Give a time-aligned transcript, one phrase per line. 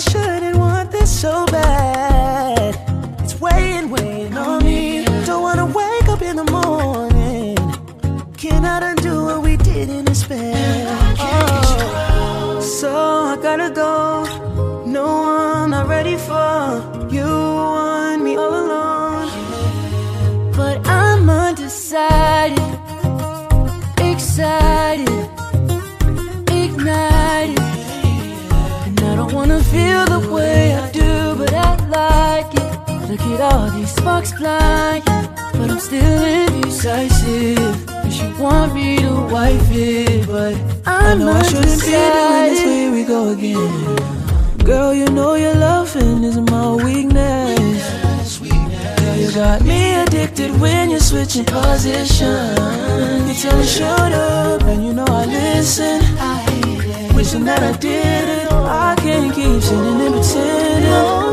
[0.00, 0.49] shouldn't
[34.20, 37.86] but I'm still indecisive.
[37.86, 40.54] Cause you want me to wife it, but
[40.86, 43.96] I know I shouldn't be doing this, here we go again.
[44.58, 48.38] Girl, you know your loving is my weakness.
[48.38, 52.56] Girl, you got me addicted when you're switching position.
[53.26, 56.02] You tell me shut up, and you know I listen.
[57.14, 61.29] Wishing that I did it, I can't keep sitting and pretending.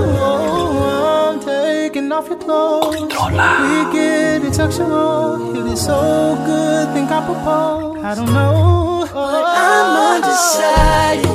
[2.17, 2.95] Oh, off your clothes.
[2.95, 5.55] We get it sexual.
[5.55, 8.03] It is so good, think I propose.
[8.03, 9.07] I don't know.
[9.13, 11.29] I'm undecided,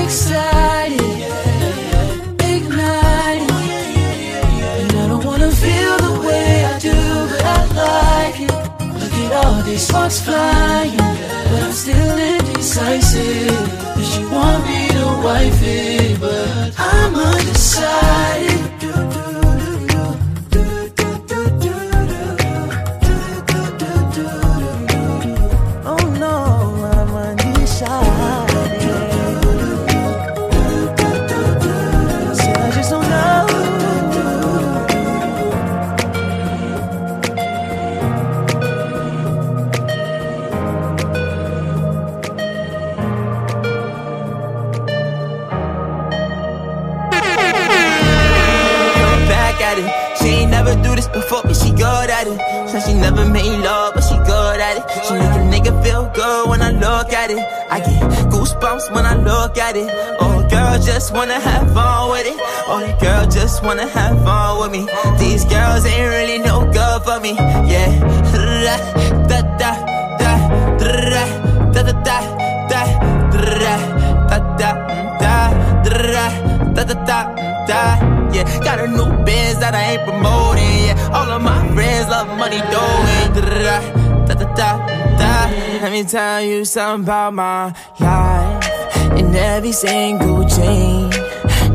[0.00, 1.00] excited,
[2.52, 3.50] ignited.
[4.78, 6.94] And I don't wanna feel the way I do,
[7.30, 8.52] but I like it.
[9.00, 10.96] Look at all these sparks flying,
[11.50, 13.58] but I'm still indecisive.
[13.94, 18.51] Cause you want me to wife it, but I'm undecided.
[52.72, 54.84] Said she never made love, but she good at it.
[55.04, 57.36] She make a nigga feel good when I look at it.
[57.70, 58.00] I get
[58.32, 59.90] goosebumps when I look at it.
[60.18, 62.38] Oh, girl, just wanna have fun with it.
[62.40, 64.88] Oh, girl, just wanna have fun with me.
[65.18, 67.32] These girls ain't really no good for me.
[67.68, 67.92] Yeah.
[69.28, 69.72] Da da da
[70.16, 70.32] da
[70.80, 71.22] da
[71.74, 72.20] da da da
[72.70, 72.82] da
[73.42, 73.68] da
[74.30, 74.70] da da
[75.20, 75.42] da
[76.72, 77.18] da da da
[77.68, 78.64] da yeah.
[78.64, 79.11] Got a new
[79.60, 81.16] that I ain't promoting, yeah.
[81.16, 85.50] All of my friends love money doing, da da da da da.
[85.82, 89.18] Let me tell you something about my life.
[89.18, 91.12] In every single chain,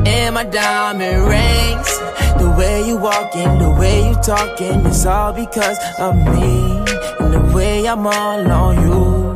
[0.06, 1.92] in my diamond rings.
[2.38, 6.86] The way you walking, the way you talking, it's all because of me.
[7.20, 9.34] And the way I'm all on you.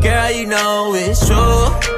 [0.00, 1.91] Girl, you know it's true.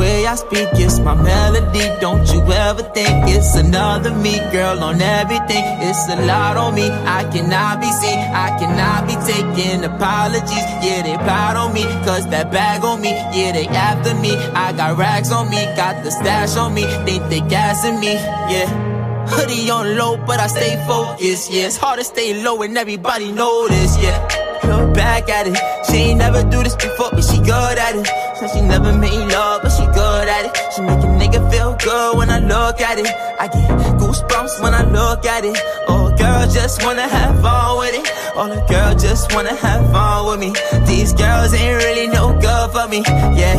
[0.00, 1.84] Way I speak, it's my melody.
[2.00, 5.62] Don't you ever think it's another me, girl, on everything.
[5.88, 6.88] It's a lot on me.
[6.88, 8.18] I cannot be seen.
[8.32, 10.66] I cannot be taking apologies.
[10.80, 11.82] Yeah, they proud on me.
[12.06, 13.10] Cause that bag on me.
[13.10, 14.32] Yeah, they after me.
[14.54, 15.66] I got rags on me.
[15.76, 16.84] Got the stash on me.
[17.04, 18.14] Think they gassing me.
[18.48, 18.89] Yeah.
[19.30, 21.52] Hoodie on low, but I stay focused.
[21.52, 23.96] Yeah, it's hard to stay low and everybody this.
[24.02, 24.18] Yeah,
[24.64, 25.56] look back at it.
[25.86, 28.06] She ain't never do this before, but she good at it.
[28.36, 30.52] Said she never made love, but she good at it.
[30.74, 33.06] She make a nigga feel good when I look at it.
[33.38, 35.56] I get goosebumps when I look at it.
[35.86, 38.36] Oh, girl, just wanna have fun with it.
[38.36, 40.50] All the girls just wanna have fun with me.
[40.86, 43.02] These girls ain't really no good for me.
[43.38, 43.58] Yeah.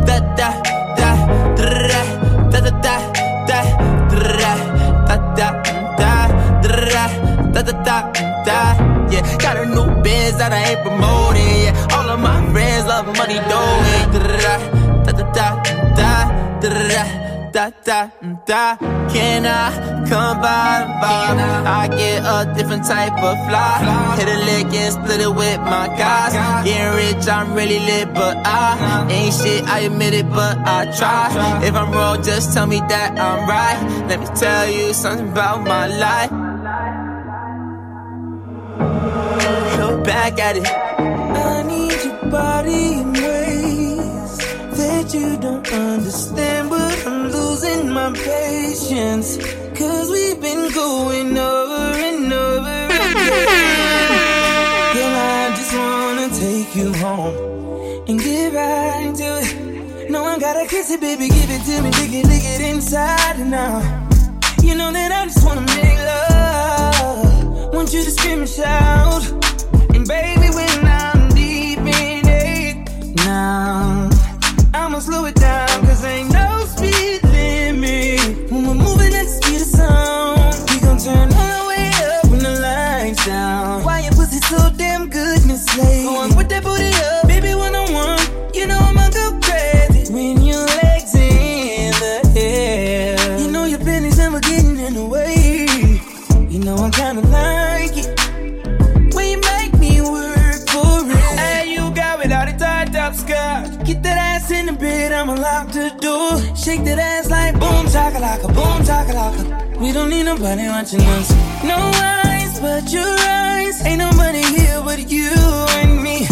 [0.06, 0.79] Da da
[7.52, 8.12] da da da
[8.44, 9.36] da yeah.
[9.38, 11.94] Got a new biz that I ain't promoting, yeah.
[11.96, 15.50] All of my friends love money, doing da da da da
[15.96, 17.20] da da
[17.52, 18.10] da da
[18.46, 18.76] da.
[19.10, 20.86] Can I come by?
[21.00, 21.20] by?
[21.66, 24.14] I get a different type of fly.
[24.16, 26.32] Hit a lick and split it with my guys.
[26.64, 29.64] Getting rich, I'm really lit, but I ain't shit.
[29.64, 31.66] I admit it, but I try.
[31.66, 34.06] If I'm wrong, just tell me that I'm right.
[34.08, 36.39] Let me tell you something about my life.
[40.04, 40.66] Back at it.
[40.66, 44.38] I need your body in ways
[44.78, 49.38] that you don't understand, but I'm losing my patience.
[49.78, 53.30] Cause we've been going over and over again.
[54.94, 57.34] Girl, I just wanna take you home
[58.08, 60.10] and get right to it.
[60.10, 63.40] No, I gotta kiss it, baby, give it to me, lick it, lick it inside
[63.54, 63.82] out.
[64.62, 67.74] You know that I just wanna make love.
[67.74, 69.40] Want you to scream and shout
[70.10, 70.39] baby.
[110.40, 111.30] Nobody watching us.
[111.62, 113.84] No eyes but your eyes.
[113.84, 115.28] Ain't nobody here but you
[115.80, 116.26] and me.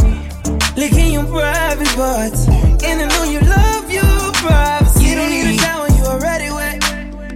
[0.76, 2.48] Licking your private parts.
[2.48, 5.04] And I know you love your privacy.
[5.04, 6.80] You don't need a shower, you already wet.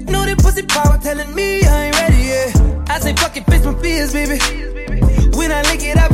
[0.08, 2.56] Know that pussy power telling me I ain't ready yet.
[2.88, 4.38] I say fuck it, face my fears, baby.
[5.36, 6.08] When I lick it, I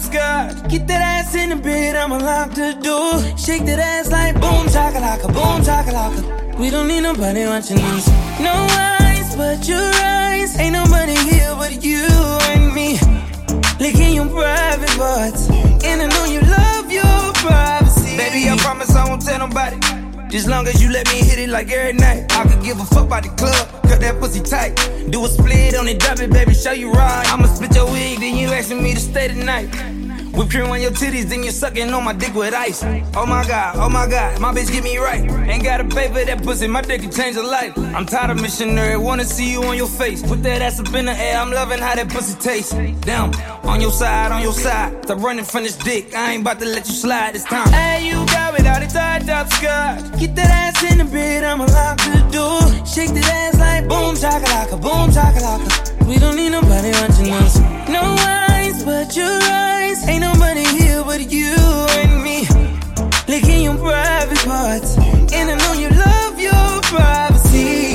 [0.00, 0.68] skirt.
[0.68, 3.20] Get that ass in the bed, I'ma lock the door.
[3.36, 6.58] Shake that ass like boom, chakalaka, boom, chakalaka.
[6.58, 8.08] We don't need nobody watching us.
[8.40, 10.58] No eyes but your eyes.
[10.58, 12.04] Ain't nobody here but you
[12.52, 12.98] and me.
[13.78, 15.48] Licking your private parts.
[15.84, 18.16] And I know you love your privacy.
[18.16, 19.99] Baby, I promise I won't tell nobody.
[20.30, 22.32] Just long as you let me hit it like every night.
[22.32, 24.76] I could give a fuck about the club, cut that pussy tight.
[25.10, 27.26] Do a split on it, drop it, baby, show you right.
[27.32, 29.68] I'ma split your wig, then you asking me to stay tonight.
[30.40, 32.82] Whip cream on your titties, then you're sucking on my dick with ice.
[33.14, 35.20] Oh my god, oh my god, my bitch get me right.
[35.20, 37.76] Ain't gotta pay for that pussy, my dick can change a life.
[37.76, 40.22] I'm tired of missionary, wanna see you on your face.
[40.22, 42.72] Put that ass up in the air, I'm loving how that pussy tastes.
[43.04, 45.04] Down, on your side, on your side.
[45.04, 47.68] Stop running from this dick, I ain't about to let you slide this time.
[47.68, 50.18] Hey, you got without a tied up skirt.
[50.18, 52.86] Get that ass in the bed, I'ma lock the door.
[52.86, 55.99] Shake that ass like boom, chakalaka, boom, chakalaka.
[56.10, 57.60] We don't need nobody watching us.
[57.88, 60.08] No eyes but your eyes.
[60.08, 62.48] Ain't nobody here but you and me.
[63.28, 64.98] Licking your private parts.
[65.32, 67.89] And I know you love your privacy.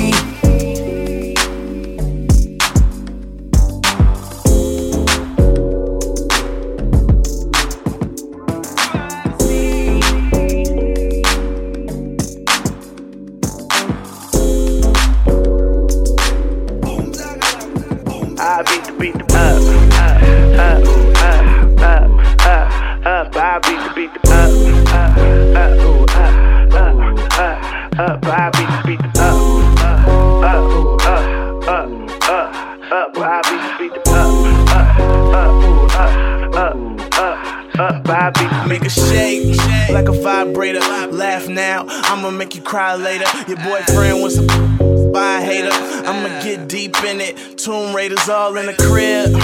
[40.46, 40.80] Vibrator.
[41.10, 43.26] Laugh now, I'ma make you cry later.
[43.48, 45.70] Your boyfriend wants to buy a hater.
[45.72, 47.58] I'ma get deep in it.
[47.58, 49.34] Tomb Raiders all in the crib.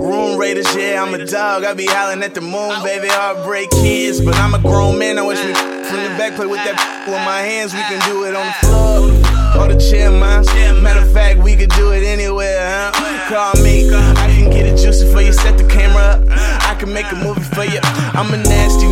[0.00, 1.64] Room Raiders, yeah, I'm a dog.
[1.64, 3.08] I be howling at the moon, baby.
[3.08, 5.18] Heartbreak kids, but I'm a grown man.
[5.18, 7.74] I wish me from the back play with that with my hands.
[7.74, 10.44] We can do it on the floor or the chair, man.
[10.82, 12.92] Matter of fact, we could do it anywhere, huh?
[13.28, 15.32] Call me, I can get it juicy for you.
[15.32, 16.57] Set the camera up.
[16.78, 17.80] I can make a movie for you.
[17.82, 18.86] I'm a nasty,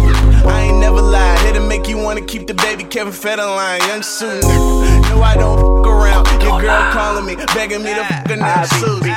[0.45, 1.38] I ain't never lied.
[1.38, 5.09] Here to make you wanna keep the baby Kevin Federline, young nigga.
[5.09, 6.26] No, I don't fuck around.
[6.43, 9.11] Your girl calling me, begging me to fuck her now, Susie.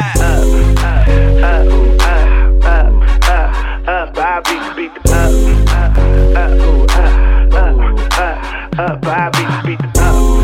[3.87, 5.33] Up, I beat, beat the up,
[5.73, 5.97] up,
[6.37, 7.73] up, ooh, up,
[8.77, 10.38] up, up, I beat, the up,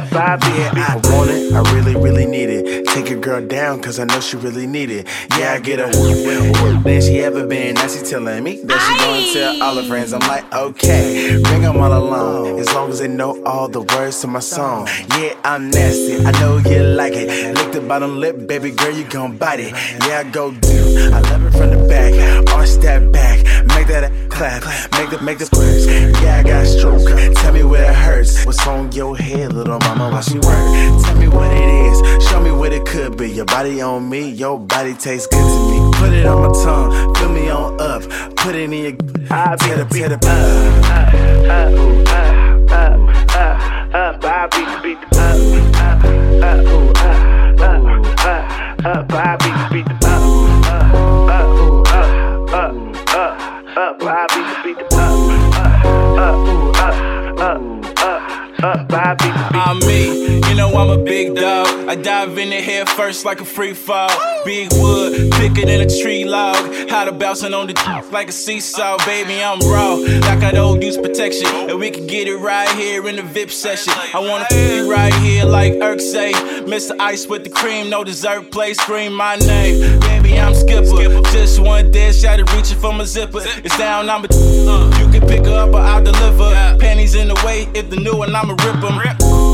[0.00, 2.67] beat I want it, I really, really need it.
[2.98, 5.06] Take your girl down, cause I know she really need it.
[5.38, 7.76] Yeah, I get her work than she ever been.
[7.76, 10.12] Now she telling me that she gonna tell all her friends.
[10.12, 12.58] I'm like, okay, bring them all along.
[12.58, 14.88] As long as they know all the words to my song.
[15.16, 17.54] Yeah, I'm nasty, I know you like it.
[17.54, 19.70] Lick the bottom lip, baby girl, you gon' bite it.
[20.04, 21.12] Yeah, I go do.
[21.14, 23.44] I love it from the back, arch that back,
[23.76, 24.64] make that a clap,
[24.98, 25.86] make the make the squares.
[25.86, 27.06] Yeah, I got stroke.
[27.36, 28.44] Tell me where it hurts.
[28.44, 30.10] What's on your head, little mama?
[30.10, 31.04] Why she work?
[31.04, 32.26] Tell me what it is.
[32.28, 33.30] Show me what it could be.
[33.30, 35.90] Your body on me, your body tastes good to me.
[35.98, 38.02] Put it on my tongue, fill me on up.
[38.36, 38.94] Put it in your
[39.30, 43.00] I tear the tear the up, up, ooh, up, up,
[43.36, 43.58] up,
[43.94, 46.04] up, I beat, beat the up, up,
[46.44, 47.20] up, ooh, up,
[47.60, 47.84] up,
[48.24, 50.24] up, up, I beat, beat the up,
[51.28, 51.52] up,
[53.76, 55.28] up, I beat, beat the up,
[57.98, 61.88] up, up, beat the I'm me, you know I'm a big dog.
[61.88, 64.10] I dive in the head first like a free fall.
[64.44, 66.56] Big wood, thicker than a tree log.
[66.88, 69.42] How to bouncing on the d- like a seesaw, baby.
[69.42, 70.87] I'm raw, like I don't use
[71.18, 71.70] protection.
[71.70, 73.92] And we can get it right here in the VIP session.
[74.14, 76.32] I wanna f you right here like Irk say.
[76.62, 76.94] Mr.
[77.00, 79.98] Ice with the cream, no dessert play, scream my name.
[80.00, 81.20] Baby, I'm Skipper.
[81.32, 83.40] Just one dead shot reaching for my zipper.
[83.64, 84.28] It's down, I'm a
[84.98, 86.50] You can pick her up or I'll deliver.
[86.78, 88.98] Panties in the way, if the new one, I'ma rip 'em.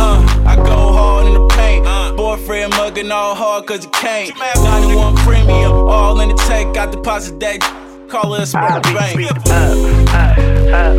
[0.00, 1.86] Uh, I go hard in the paint.
[2.16, 4.30] Boyfriend mugging all hard cause he can't.
[4.56, 6.74] 91 premium, all in the tank.
[6.74, 7.83] Got deposit that.
[8.14, 9.28] Call it a spot bank.
[9.28, 10.38] up, up, up,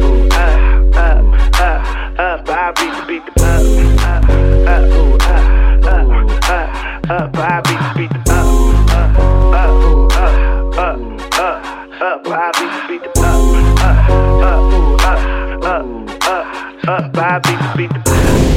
[0.03, 1.23] ooh, up, up,
[1.61, 3.63] up, up, I beat, beat the up,
[4.03, 4.27] up,
[4.67, 5.47] up, ooh, up,
[5.85, 6.11] up,
[6.49, 6.67] up,
[7.09, 8.47] up, I beat, beat the up,
[8.91, 9.15] up,
[9.53, 10.99] up, ooh, up, up,
[11.39, 11.59] up,
[12.01, 13.39] up, I beat, beat the up,
[13.79, 15.19] up, up, ooh, up,
[15.63, 15.87] up,
[16.27, 16.45] up,
[16.89, 18.54] up, I beat, beat the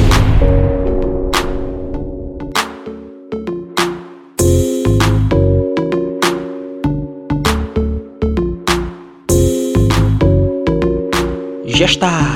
[11.79, 12.33] Já está.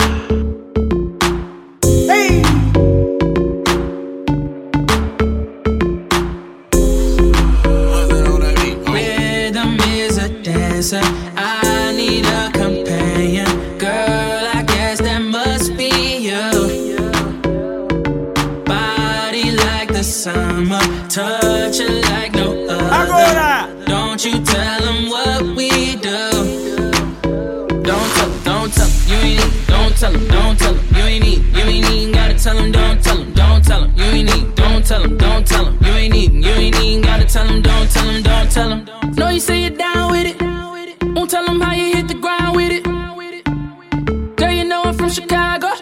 [8.87, 11.01] Rhythm is a dancer.
[11.35, 13.47] I need a companion.
[13.77, 15.91] Girl, I guess that must be
[16.29, 16.51] you.
[18.63, 23.67] Body like the summer, touch it like no other.
[23.87, 25.22] Don't you tell them what
[30.03, 33.01] tell them, don't tell them, you ain't need, you ain't even gotta tell them, don't
[33.01, 35.91] tell them, don't tell them, you ain't need, don't tell them, don't tell them, you
[35.93, 39.13] ain't need, you ain't even gotta tell them, don't tell them, don't tell them.
[39.15, 40.41] Know you say you're down with it,
[41.15, 42.83] won't tell them how you hit the ground with it.
[44.35, 45.72] Girl, you know I'm from Chicago,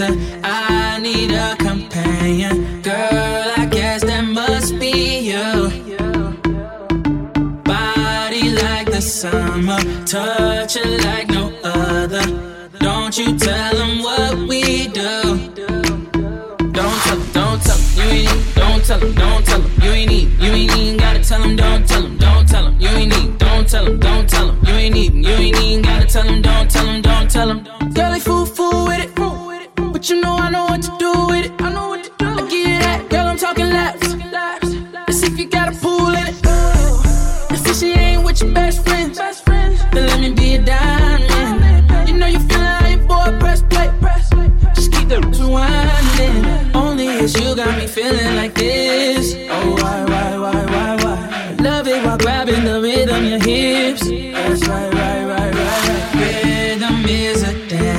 [0.00, 0.40] a dancer.
[0.42, 2.82] I need a companion.
[2.82, 5.70] Girl, I guess that must be you.
[7.62, 12.24] Body like the summer, touch it like no other.
[12.78, 15.52] Don't you tell them what we do.
[16.72, 19.82] Don't tell them, don't tell them, you ain't need, don't tell them, don't tell them,
[19.82, 22.80] you ain't need, you ain't even gotta tell them, don't tell them, don't tell them,
[22.80, 25.82] you ain't need, don't tell them, don't tell them, you ain't need, you ain't even
[25.82, 27.92] gotta tell them, don't tell them, don't tell them.
[27.94, 28.65] Girl, they fool, fool
[30.06, 31.52] but you know I know what to do with it.
[31.60, 32.26] I know what to do.
[32.26, 34.14] I give you that, girl, I'm talking laps.
[34.14, 36.36] Let's see if you got a pool in it.
[37.58, 39.12] Since she ain't with your best friend,
[39.92, 42.08] then let me be a diamond.
[42.08, 43.90] You know you feeling how your boy press play.
[44.76, 46.74] Just keep the rewinding.
[46.76, 49.34] Only it's you got me feeling like this.
[49.50, 51.56] Oh, why, why, why, why, why?
[51.58, 54.06] Love it while grabbing the rhythm, your hips.
[54.06, 54.95] That's right,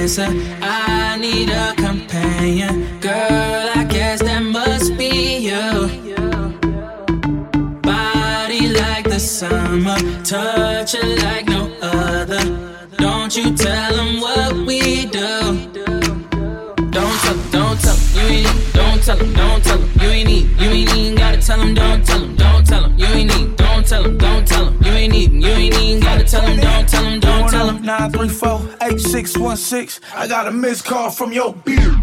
[0.08, 0.28] a dancer.
[0.62, 3.00] I need a companion.
[3.00, 6.16] Girl, I guess that must be you.
[7.82, 12.44] Body like the summer, touch it like no other.
[12.98, 15.72] Don't you tell them what we do.
[16.92, 18.74] Don't tell don't tell you ain't need.
[18.74, 20.62] Don't tell them, don't tell you ain't need.
[20.62, 23.56] You ain't even gotta tell them, don't tell them, don't tell them, you ain't need.
[23.58, 26.58] Don't tell them, don't tell them, you ain't even, you ain't even gotta tell them,
[26.60, 27.27] don't tell them, don't tell them.
[27.82, 30.00] 934-8616.
[30.16, 31.96] I got a missed call from your beard.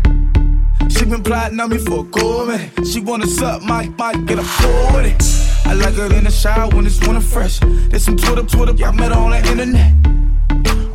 [0.91, 2.87] She been plotting on me for a cool minute.
[2.87, 5.23] She wanna suck my mic, get a floor with it.
[5.67, 7.59] I like her in the shower when it's winter fresh.
[7.61, 9.93] There's some Twitter, Twitter, I met her on the internet.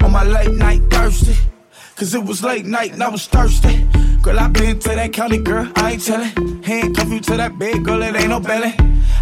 [0.04, 1.36] On my late night thirsty.
[1.96, 3.88] Cause it was late night and I was thirsty.
[4.22, 6.64] Girl, I been to that county, girl, I ain't tellin'.
[6.64, 8.74] Handcuff you to that bed, girl, it ain't no belly.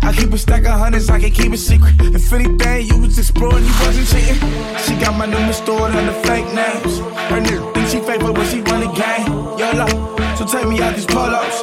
[0.08, 1.96] I keep a stack of hundreds, I can keep it secret.
[2.00, 4.40] If anything, you was exploring, you wasn't cheating.
[4.80, 7.00] She got my number stored under fake names.
[7.28, 9.28] Her nigga think she faithful when she run the game.
[9.60, 11.58] YOLO, so take me out these polos.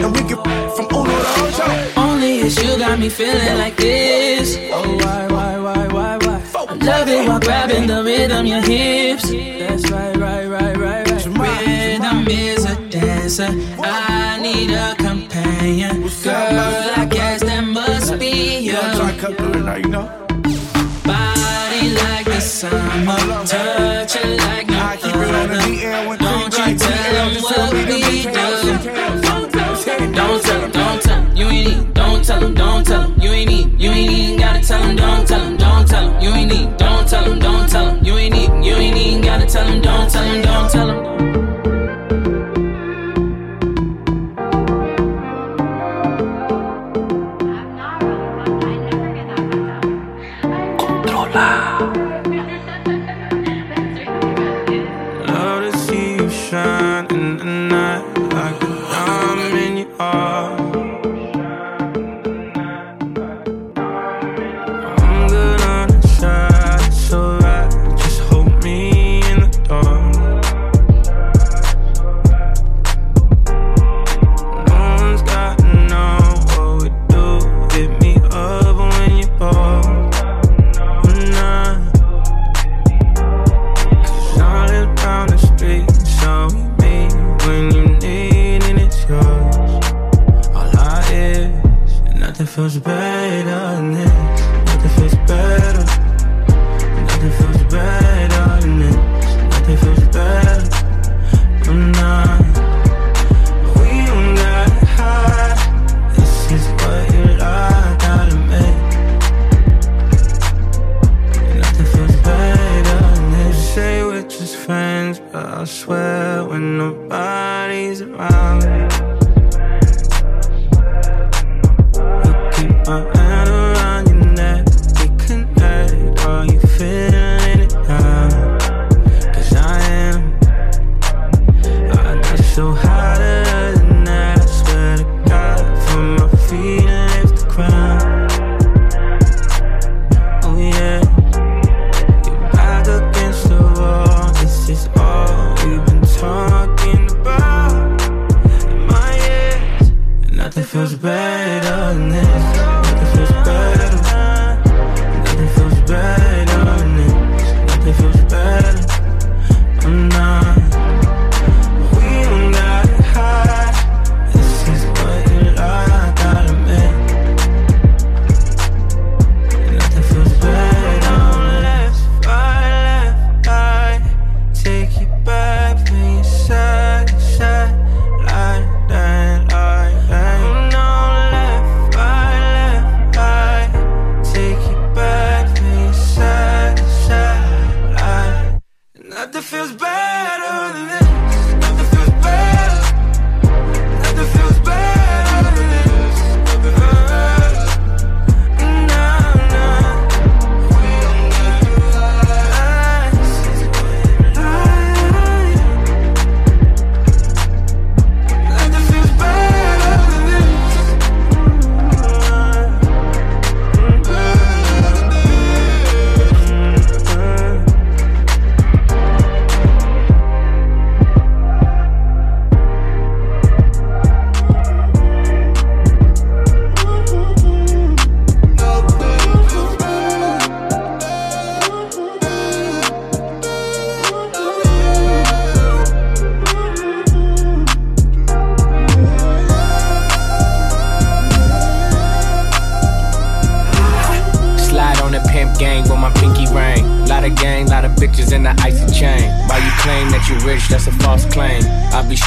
[0.00, 0.40] And we can
[0.72, 2.00] from Uno to Ocho.
[2.00, 4.56] Only is you got me feeling like this.
[4.72, 6.42] Oh, why, why, why, why, why?
[6.70, 9.28] I love it while grabbing the rhythm, your hips.
[9.28, 11.26] That's right, right, right, right, right.
[11.26, 13.50] Rhythm is a dancer.
[13.82, 16.08] I need a companion.
[16.22, 16.81] Girl,
[18.74, 20.06] I'm to cut through it now, you know.
[21.04, 25.56] Body like the summer, touch it like no I keep it on the.
[25.56, 28.32] DL when Don't you tell them what we do.
[30.14, 31.94] Don't tell them, don't tell them, you ain't need.
[31.94, 33.80] Don't tell them, don't tell them, you ain't need.
[33.80, 36.76] You ain't even gotta tell them, don't tell them, don't tell them, you ain't need.
[36.78, 38.64] Don't tell them, don't tell them, you ain't need.
[38.64, 41.21] You ain't even gotta tell them, don't tell them, don't tell them.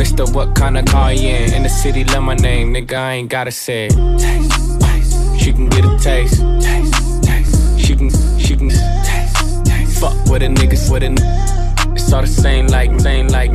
[0.00, 1.52] Mister, what kind of car you in?
[1.52, 3.92] In the city, love my name, nigga, I ain't gotta say it.
[5.38, 6.36] She can get a taste.
[7.78, 8.08] She can,
[8.38, 8.70] she can.
[10.00, 11.12] Fuck with a nigga, with a
[11.94, 13.50] It's all the same, like, same, like.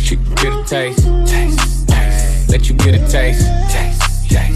[0.00, 1.04] She can get a taste.
[1.26, 2.48] taste, taste.
[2.48, 3.46] Let you get a taste.
[3.70, 4.55] taste, taste.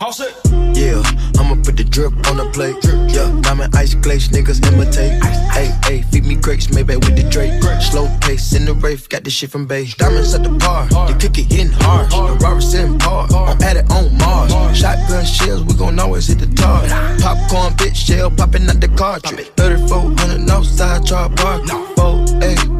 [0.00, 1.02] Yeah,
[1.38, 2.74] I'ma put the drip on the plate.
[3.12, 5.22] Yeah, diamond ice glaze, niggas imitate.
[5.52, 7.62] Hey, hey, feed me grapes, maybe with the Drake.
[7.82, 9.94] Slow pace in the rave, got this shit from base.
[9.96, 12.10] Diamonds at the bar, the cookie hitting hard.
[12.10, 14.50] The Robert sitting hard, I'm at it on Mars.
[14.74, 16.80] Shotgun shells, we gon' always hit the tar.
[17.20, 19.50] Popcorn, bitch, shell popping out the cartridge.
[19.58, 21.60] 3400 outside, char bar.
[21.68, 22.79] 4, 8, 8.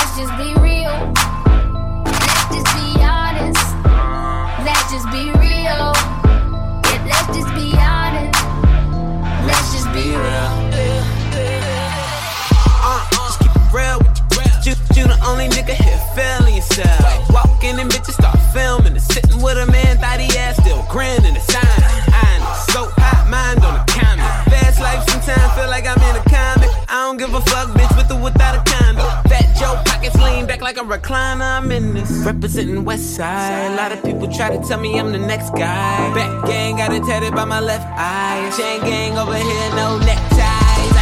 [0.00, 0.69] Walking
[30.76, 31.58] like a recliner.
[31.58, 33.72] I'm in this representing West Side.
[33.72, 36.14] A lot of people try to tell me I'm the next guy.
[36.14, 38.52] Back gang got it tatted by my left eye.
[38.56, 40.94] Chain gang over here, no neckties.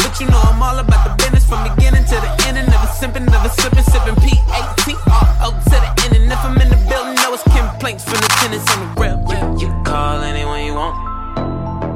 [0.00, 2.56] But you know I'm all about the business from beginning to the end.
[2.56, 6.16] And never simping, never slipping, sipping P-A-T-R-O to the end.
[6.16, 9.20] And if I'm in the building, know it's complaints from the tenants on the real.
[9.28, 10.96] You, you call anyone you want.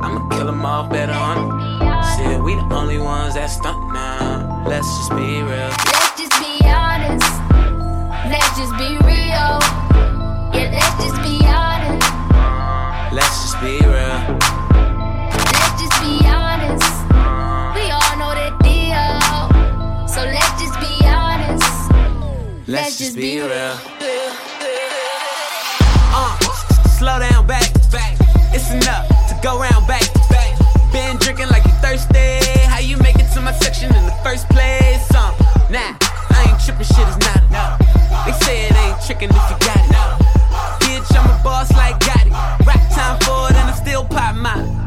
[0.05, 2.05] I'ma kill them off better on it.
[2.17, 4.67] Shit, we the only ones that stunt now.
[4.69, 6.12] Let's just be real.
[23.03, 23.51] Just be real.
[26.15, 26.39] Uh,
[26.99, 28.17] slow down, back, back.
[28.55, 30.57] It's enough to go round back, back.
[30.93, 32.39] Been drinking like you thirsty.
[32.71, 35.03] How you make it to my section in the first place.
[35.17, 35.35] Um,
[35.69, 35.99] nah,
[36.31, 37.79] I ain't tripping, shit is not enough.
[38.25, 39.93] They say it ain't tricking if you got it.
[40.87, 42.31] Bitch, I'm a boss like Gotti.
[42.65, 44.79] Rap time for it and I still pop mine.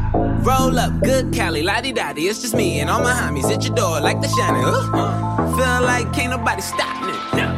[0.42, 2.28] Roll up, good Cali, lottie dotty.
[2.28, 4.64] It's just me and all my homies at your door like the shining.
[4.64, 7.42] Uh, feel like can't nobody stop me.
[7.42, 7.55] I'm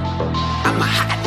[0.81, 1.19] a hot.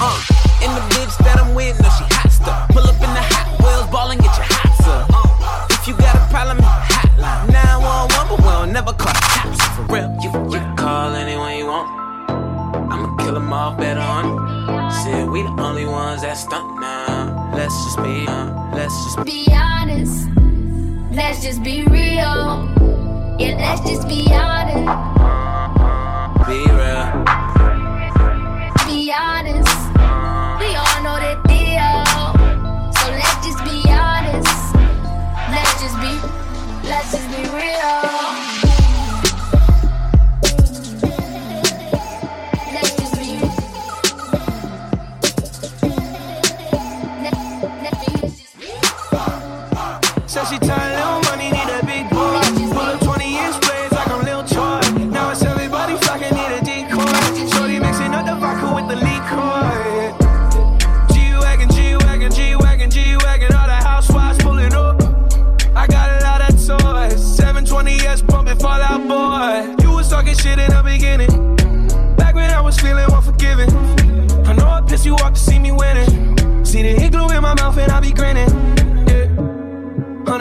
[0.00, 2.68] Uh, and the bitch that I'm with, no, she hot stuff.
[2.70, 5.10] Pull up in the hot wheels, ball and get your hot up.
[5.12, 9.62] Uh, if you got a problem, hotline 911, but we don't never call the cops
[9.76, 10.08] for real.
[10.22, 11.88] You, you can call anyone you want.
[12.92, 14.90] I'ma kill them all better on.
[15.04, 17.52] Said we the only ones that stunt now.
[17.54, 20.28] Let's just be, uh, let's just Be honest.
[21.12, 22.68] Let's just be real.
[23.38, 24.86] Yeah, let's just be honest.
[26.46, 27.53] be real.
[37.14, 38.24] Just be real.
[50.50, 51.83] She tired, little money, need a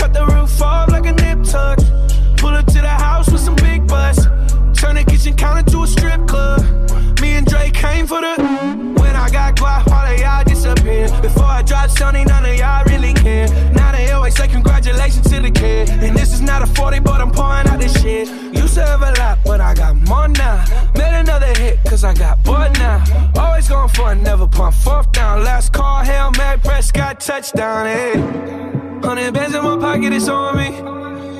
[0.00, 1.78] Cut the roof off like a nip tuck.
[2.38, 4.24] Pull up to the house with some big butts.
[4.80, 6.60] Turn the kitchen counter to a strip club.
[7.20, 8.34] Me and Drake came for the.
[9.00, 10.40] When I got guap, all of y'all.
[11.20, 13.48] Before I dropped Sony, none of y'all really care.
[13.72, 15.90] Now they always say congratulations to the kid.
[15.90, 18.28] And this is not a 40, but I'm pouring out this shit.
[18.54, 20.64] Used to have a lot, but I got more now.
[20.94, 23.04] Made another hit, cause I got bored now.
[23.36, 25.44] Always going for it, never pump fourth down.
[25.44, 28.39] Last call, Hail Mary, Prescott, touchdown, hey.
[29.10, 30.70] Hundred bands in my pocket, it's on me.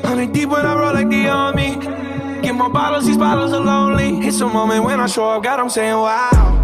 [0.02, 1.76] Hundred deep when I roll like the army.
[2.42, 4.26] Get more bottles, these bottles are lonely.
[4.26, 6.60] It's a moment when I show up, God, I'm saying wow.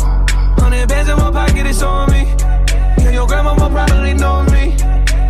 [0.59, 2.25] Hundred bands in my pocket, it's on me.
[3.05, 4.75] Yeah, your grandma probably know me.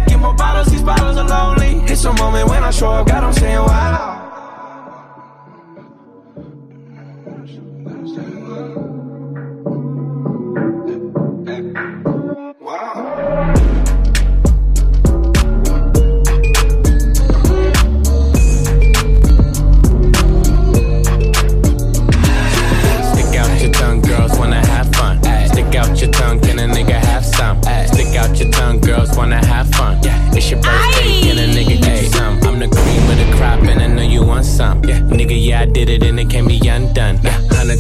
[0.09, 1.85] Get more bottles, these bottles are lonely.
[1.93, 4.16] It's a moment when I show up, God, I'm saying wow.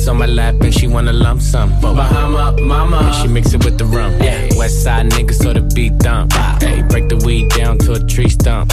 [0.09, 1.69] On my lap, and she wanna lump some.
[1.81, 4.13] Bahama, mama, and she mix it with the rum.
[4.23, 6.33] Yeah, West side nigga, so the beat dump.
[6.63, 8.73] Hey, break the weed down to a tree stump.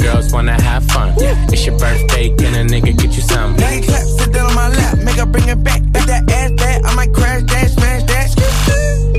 [0.00, 1.14] girls wanna have fun.
[1.52, 3.56] It's your birthday, can a nigga get you some?
[3.56, 5.82] Nine clap, sit down on my lap, make her bring it back.
[5.92, 8.79] Back that ass back, I might crash that, smash that.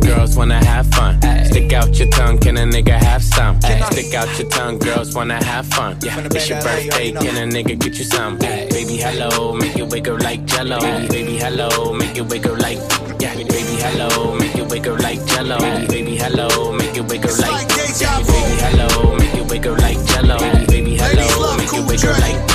[0.00, 1.20] girls wanna have fun.
[1.44, 3.60] Stick out your tongue, can a nigga have some?
[3.60, 5.96] Stick out your tongue, girls wanna have fun.
[6.02, 8.38] It's your birthday, can a nigga get you some?
[8.38, 10.80] Baby, hello, make it wiggle like jello.
[11.08, 12.78] Baby, hello, make it wiggle like.
[13.20, 15.58] Yeah, baby, hello, make it wiggle like jello.
[15.88, 17.68] Baby, hello, make it wiggle like.
[18.00, 20.38] Yeah, baby, hello, make it wiggle like jello.
[20.66, 22.47] Baby, hello, make it wiggle like.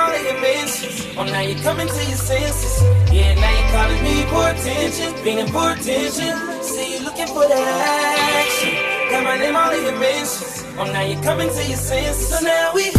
[0.00, 1.16] All in your mentions.
[1.18, 2.82] Oh, now you're coming to your senses.
[3.12, 6.32] Yeah, now you're calling me for attention, feeling for attention.
[6.62, 8.74] See, you're looking for that action.
[9.10, 10.64] Got my name all in your mentions.
[10.78, 12.28] Oh, now you're coming to your senses.
[12.30, 12.90] So now we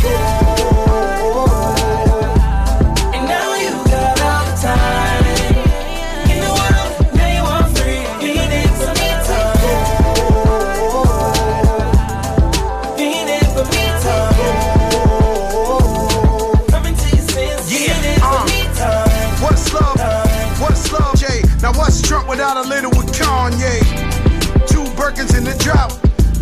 [25.62, 25.94] drought.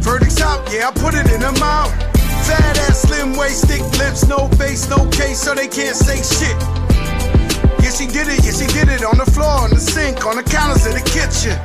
[0.01, 1.91] Verdict's out, yeah, I put it in the mouth.
[2.47, 6.55] Fat ass, slim waist, thick lips, no face, no case, so they can't say shit.
[7.83, 10.35] Yeah, she did it, yeah, she did it on the floor, on the sink, on
[10.35, 11.55] the counters in the kitchen.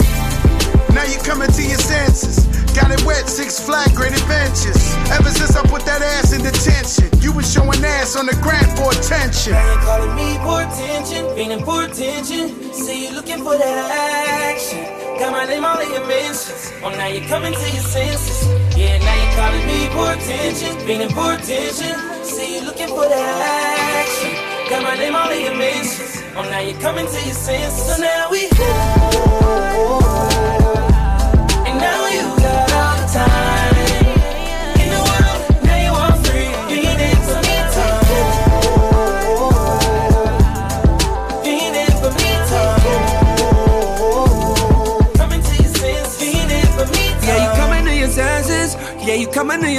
[0.95, 2.47] Now you coming to your senses.
[2.75, 4.83] Got it wet, six flag, great adventures.
[5.11, 8.67] Ever since I put that ass in detention, you was showing ass on the grant
[8.77, 9.55] for attention.
[9.55, 12.75] You're calling me for attention, feeling for attention.
[12.75, 15.04] Say you're looking for that action.
[15.18, 16.72] Got my name all in your mentions.
[16.83, 18.48] Oh, now you're coming to your senses.
[18.77, 22.24] Yeah, now you're calling me for attention, feeling for attention.
[22.24, 24.35] See, you're looking for that action.
[24.70, 26.22] Got my name all in your mentions.
[26.37, 27.96] Oh, now you're coming to your senses.
[27.96, 28.48] So now we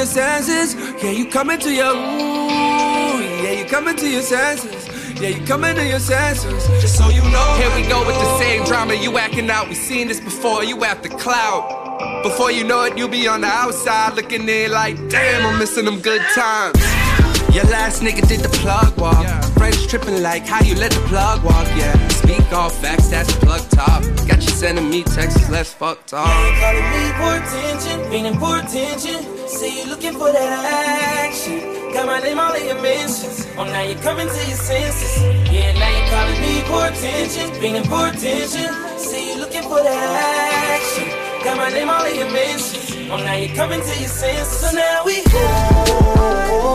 [0.05, 0.75] your senses.
[1.03, 3.43] Yeah, you coming to your ooh.
[3.43, 4.87] Yeah, you coming to your senses.
[5.19, 6.67] Yeah, you coming to your senses.
[6.81, 7.55] Just so you know.
[7.57, 8.93] Here we go with the same drama.
[8.93, 9.67] You acting out.
[9.67, 10.63] We seen this before.
[10.63, 12.21] You at the cloud.
[12.21, 15.85] Before you know it, you'll be on the outside looking in like, damn, I'm missing
[15.85, 16.79] them good times.
[17.55, 19.25] Your last nigga did the plug walk.
[19.57, 21.65] Friends tripping like how you let the plug walk.
[21.77, 24.03] Yeah, speak all facts, that's plug top.
[24.27, 26.27] Got you sending me texts, let's fuck talk.
[26.27, 29.34] You're calling me for attention, feeling for attention.
[29.55, 31.61] Say you're looking for that action.
[31.93, 33.47] Got my name all in your mentions.
[33.57, 35.23] Oh, now you're coming to your senses.
[35.49, 38.67] Yeah, now you're calling me for attention, feeling for attention.
[38.99, 41.07] Say you're looking for that action.
[41.45, 43.09] Got my name all in your mentions.
[43.09, 44.59] Oh, now you're coming to your senses.
[44.59, 46.74] So now we And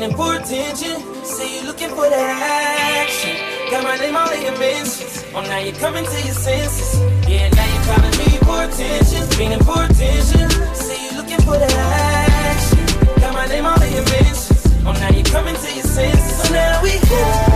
[0.00, 1.24] feeling for attention.
[1.24, 3.36] Say you're looking for that action.
[3.70, 5.24] Got my name all in your mentions.
[5.34, 7.00] Oh, now you're coming to your senses.
[7.28, 10.48] Yeah, now you're calling me for attention, feeling for attention.
[10.74, 11.74] Say you're looking for that
[12.48, 13.20] action.
[13.20, 14.66] Got my name all in your mentions.
[14.86, 16.46] Oh, now you're coming to your senses.
[16.46, 17.49] So now we And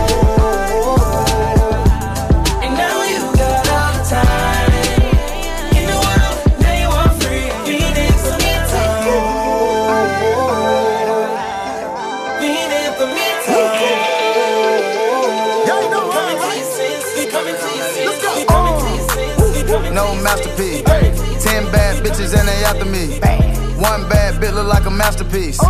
[22.65, 23.19] after me.
[23.79, 25.61] One bad bit look like a masterpiece.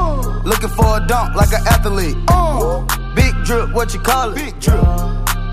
[0.43, 2.15] Looking for a dunk like an athlete.
[3.15, 4.35] Big drip, what you call it?
[4.35, 4.83] Big drip.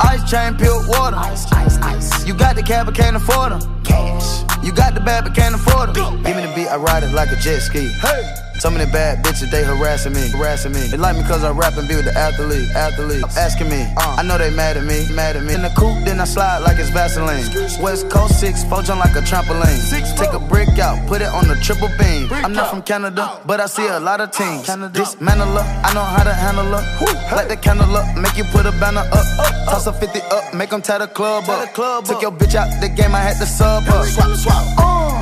[0.01, 1.17] Ice chain, pure water.
[1.17, 2.27] Ice, ice, ice.
[2.27, 3.83] You got the cab, but can't afford them.
[3.85, 4.43] Cash.
[4.65, 6.23] You got the bad, but can't afford them.
[6.23, 7.89] Give me the beat, I ride it like a jet ski.
[8.01, 8.52] Hey.
[8.63, 10.87] Some of the bad bitches, they harassing me, harassing me.
[10.87, 13.25] They like me cause I rap and be with the athlete, athlete.
[13.35, 15.55] Asking me, uh, I know they mad at me, mad at me.
[15.55, 17.43] In the coupe, then I slide like it's Vaseline.
[17.83, 19.83] West Coast 6, four jump like a trampoline.
[20.17, 22.31] Take a brick out, put it on the triple beam.
[22.31, 24.71] I'm not from Canada, but I see a lot of teams.
[24.95, 27.35] Dismantle her, I know how to handle her.
[27.35, 29.27] Light the candle up, make you put a banner up.
[29.75, 31.75] Toss a 50 up, make them tie the club up.
[32.07, 34.07] Took your bitch out the game, I had to sub up.
[34.07, 35.22] Swap, swap.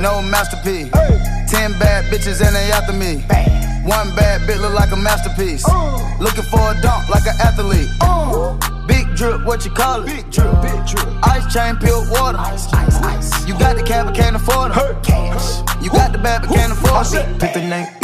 [0.00, 0.90] No masterpiece.
[1.50, 3.22] Ten bad bitches and they after me.
[3.88, 5.64] One bad bitch look like a masterpiece.
[5.68, 6.16] Uh.
[6.20, 7.88] Looking for a dunk like an athlete.
[8.00, 8.56] Uh.
[8.86, 10.06] Big drip, what you call it?
[10.06, 11.06] Big drip, big drip.
[11.24, 12.38] Ice chain, pure water.
[12.38, 13.46] Ice, ice, ice.
[13.46, 14.76] You got the cab, but can't afford it.
[15.82, 17.40] You got the bad, but can't afford it.
[17.40, 17.86] Pick the name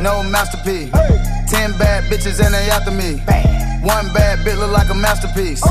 [0.00, 0.90] No masterpiece.
[1.48, 3.20] Ten bad bitches and they after me.
[3.82, 5.62] One bad bitch look like a masterpiece.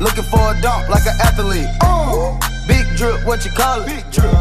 [0.00, 1.68] Looking for a dunk like an athlete.
[2.66, 3.86] Big drip, what you call it?
[3.86, 4.32] Big drip.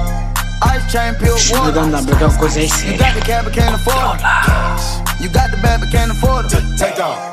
[0.64, 1.82] Ice chain, pure water.
[2.86, 5.22] You got the cab, but can't afford it.
[5.22, 6.52] You got the bad, but can't afford it.
[6.78, 7.33] Take off.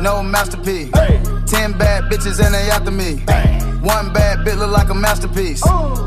[0.00, 0.90] No masterpiece.
[1.46, 3.16] Ten bad bitches and they after me.
[3.80, 5.62] One bad bitch look like a masterpiece.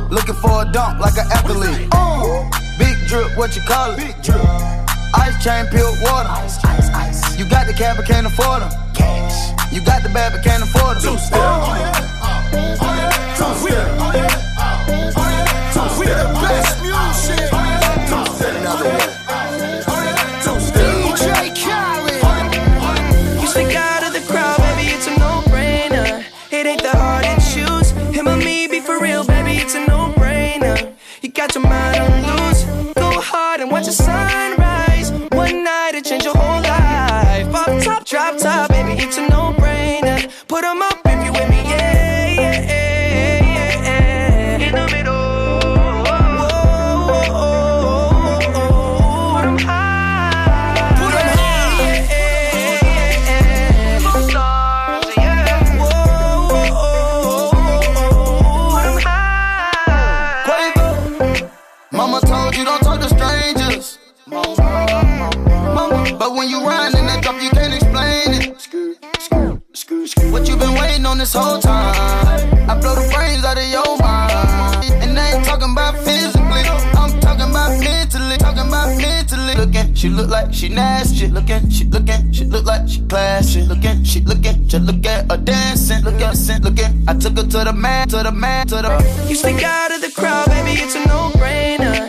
[0.09, 1.89] Looking for a dunk like an athlete.
[2.77, 3.97] Big drip, what you call it?
[3.97, 4.41] Big drip.
[5.15, 6.29] Ice chain, pure water.
[6.29, 7.37] Ice, ice, ice.
[7.39, 8.71] You got the cab, but can't afford them.
[8.93, 9.73] Cash.
[9.73, 11.13] You got the bad, but can't afford them.
[11.13, 11.39] Two step.
[11.39, 11.91] Oh, yeah.
[12.21, 13.35] Oh, yeah.
[13.35, 13.87] Two step.
[13.99, 14.35] Oh, yeah.
[15.17, 15.49] Oh, yeah.
[15.73, 16.25] Oh, Two step.
[16.29, 16.38] Oh,
[84.69, 86.03] just look at her dancing.
[86.03, 87.03] Look at her, looking.
[87.07, 89.25] I took her to the man, to the man, to the.
[89.27, 92.08] You stick out of the crowd, baby, it's a no-brainer.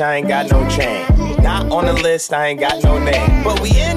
[0.00, 1.06] I ain't got no chain.
[1.42, 3.42] Not on the list, I ain't got no name.
[3.42, 3.87] But we in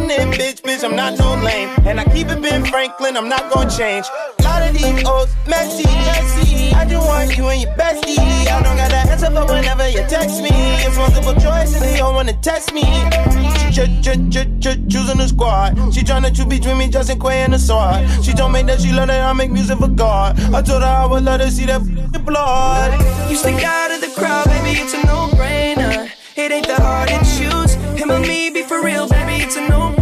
[0.83, 1.69] I'm not no lame.
[1.85, 4.05] And I keep it Ben Franklin, I'm not gonna change.
[4.39, 6.73] A Lot of these old messy, messy.
[6.73, 8.17] I just want you and your bestie.
[8.47, 10.49] I don't got the answer for whenever you text me.
[10.51, 12.81] It's multiple choice and they don't wanna test me.
[12.81, 15.77] She ch- ch- ch- ch- choosing the squad.
[15.93, 18.01] She tryna choose between me, Justin Quavo and the sword.
[18.25, 20.39] She told me that she love that I make music for God.
[20.53, 21.81] I told her I would let her see that
[22.25, 22.99] blood.
[23.29, 26.09] You stick out of the crowd, baby, it's a no-brainer.
[26.35, 27.73] It ain't that hard to choose.
[27.99, 30.00] Him or me, be for real, baby, it's a no-brainer.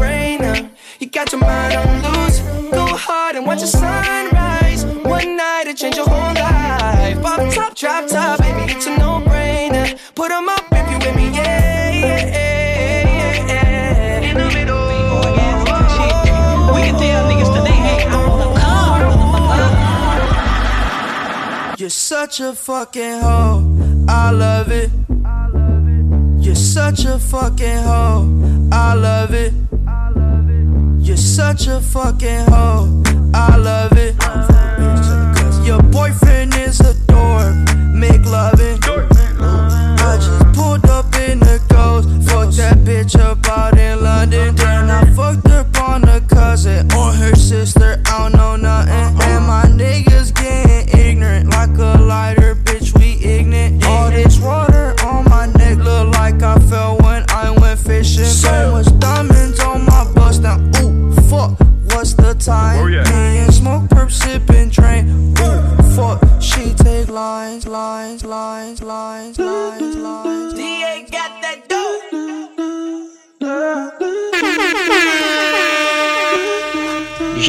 [1.00, 2.40] You got your mind on loose.
[2.72, 4.84] Go hard and watch the sunrise.
[4.86, 7.22] One night to change your whole life.
[7.22, 9.98] Pop top, drop top, baby, it's a no-brainer.
[10.14, 14.30] Put 'em up if you with me, yeah, yeah, yeah, yeah.
[14.30, 14.90] In the middle.
[16.76, 19.72] We can tell niggas today, hey, I'm on the car, motherfucker.
[21.80, 23.64] You're such a fucking hoe.
[24.10, 24.92] I love it.
[26.44, 28.28] You're such a fucking hoe.
[28.74, 29.54] I love it.
[31.10, 33.02] You're such a fucking hoe.
[33.34, 34.14] I love it.
[35.66, 37.56] Your boyfriend is a dork.
[37.96, 38.78] Make loving.
[38.84, 42.08] I just pulled up in the ghost.
[42.30, 44.54] Fucked that bitch up out in London.
[44.54, 48.04] Then I fucked up on a cousin or her sister.
[48.06, 48.99] I don't know nothing.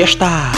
[0.00, 0.52] Já está.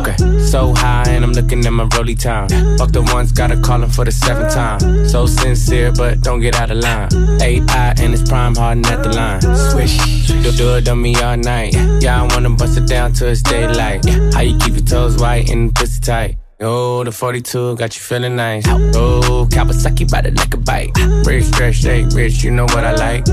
[0.00, 2.48] Okay, so high and I'm looking at my rolly time.
[2.78, 5.06] Fuck the ones, gotta call him for the seventh time.
[5.06, 7.10] So sincere, but don't get out of line.
[7.42, 9.42] AI and it's prime hardin' at the line.
[9.70, 11.74] Swish, do, do it on me all night.
[12.00, 14.02] Yeah, I wanna bust it down till it's daylight.
[14.32, 16.38] How you keep your toes white and pussy tight?
[16.66, 18.64] Oh, the 42 got you feeling nice.
[18.66, 20.92] Oh, Kawasaki by the neck a bite.
[21.26, 23.26] Rich, stretch, shake, rich, you know what I like.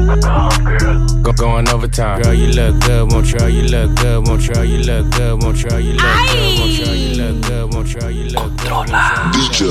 [1.24, 2.22] Go going overtime.
[2.22, 3.48] Girl, you look good, won't you?
[3.48, 4.62] You look good, won't you?
[4.64, 5.78] You look good, won't you?
[5.78, 6.92] You look good, won't you?
[6.92, 8.08] You look good, won't you?
[8.10, 8.88] You look good.
[9.32, 9.64] DJ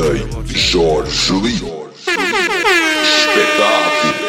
[0.73, 1.61] Jorge Lee.
[3.21, 4.20] Espetáculo.